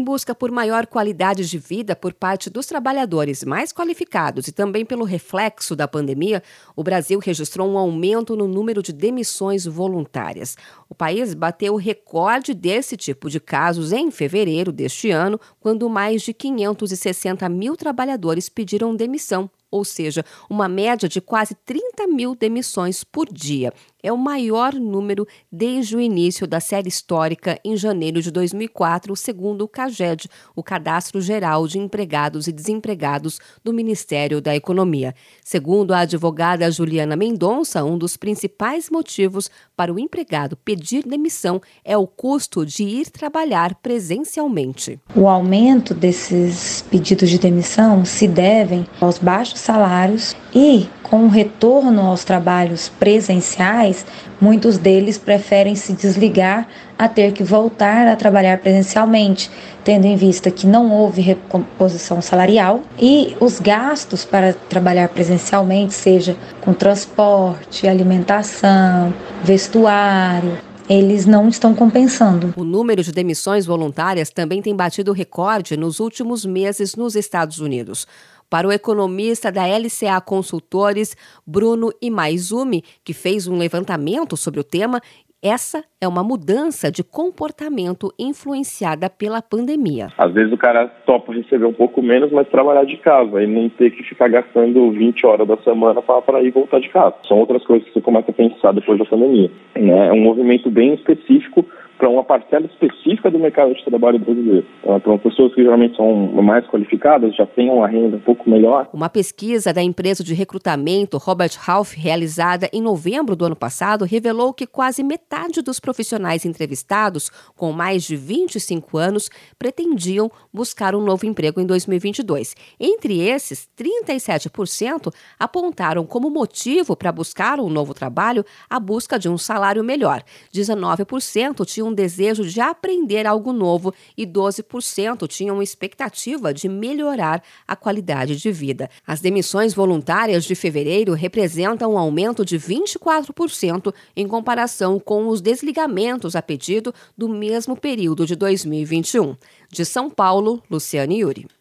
[0.00, 4.84] em busca por maior qualidade de vida por parte dos trabalhadores mais qualificados e também
[4.84, 6.42] pelo reflexo da pandemia,
[6.74, 10.56] o Brasil registrou um aumento no número de demissões voluntárias.
[10.88, 16.22] O país bateu o recorde desse tipo de casos em fevereiro deste ano, quando mais
[16.22, 23.04] de 560 mil trabalhadores pediram demissão ou seja, uma média de quase 30 mil demissões
[23.04, 28.30] por dia é o maior número desde o início da série histórica em janeiro de
[28.30, 35.14] 2004, segundo o CAGED, o Cadastro Geral de Empregados e Desempregados do Ministério da Economia.
[35.44, 41.96] Segundo a advogada Juliana Mendonça, um dos principais motivos para o empregado pedir demissão é
[41.96, 44.98] o custo de ir trabalhar presencialmente.
[45.14, 52.02] O aumento desses pedidos de demissão se devem aos baixos salários e com o retorno
[52.02, 54.06] aos trabalhos presenciais,
[54.40, 56.66] muitos deles preferem se desligar
[56.98, 59.50] a ter que voltar a trabalhar presencialmente,
[59.82, 66.36] tendo em vista que não houve recomposição salarial e os gastos para trabalhar presencialmente, seja
[66.60, 70.58] com transporte, alimentação, vestuário,
[70.90, 72.52] eles não estão compensando.
[72.56, 78.08] O número de demissões voluntárias também tem batido recorde nos últimos meses nos Estados Unidos.
[78.50, 85.00] Para o economista da LCA Consultores, Bruno Imaizumi, que fez um levantamento sobre o tema,
[85.40, 90.08] essa é uma mudança de comportamento influenciada pela pandemia.
[90.18, 93.68] Às vezes o cara topa receber um pouco menos, mas trabalhar de casa e não
[93.68, 97.14] ter que ficar gastando 20 horas da semana para ir voltar de casa.
[97.28, 99.50] São outras coisas que você começa a pensar depois da pandemia.
[99.76, 100.08] Né?
[100.08, 101.64] É um movimento bem específico
[102.00, 104.66] para uma parcela específica do mercado de trabalho brasileiro.
[104.82, 106.08] Então, para pessoas que geralmente são
[106.42, 108.88] mais qualificadas, já têm uma renda um pouco melhor.
[108.90, 114.54] Uma pesquisa da empresa de recrutamento Robert Half, realizada em novembro do ano passado, revelou
[114.54, 121.26] que quase metade dos profissionais entrevistados com mais de 25 anos pretendiam buscar um novo
[121.26, 122.56] emprego em 2022.
[122.80, 129.36] Entre esses, 37% apontaram como motivo para buscar um novo trabalho a busca de um
[129.36, 130.22] salário melhor.
[130.54, 137.76] 19% tinham um desejo de aprender algo novo e 12% tinham expectativa de melhorar a
[137.76, 138.88] qualidade de vida.
[139.06, 146.36] As demissões voluntárias de fevereiro representam um aumento de 24% em comparação com os desligamentos
[146.36, 149.36] a pedido do mesmo período de 2021.
[149.68, 151.59] De São Paulo, Luciane Yuri.